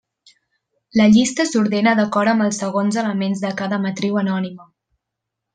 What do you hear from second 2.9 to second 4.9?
elements de cada matriu anònima.